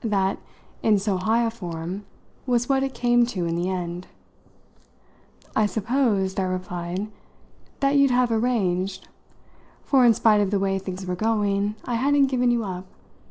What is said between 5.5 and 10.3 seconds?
"I supposed," I replied, "that you'd have arranged; for, in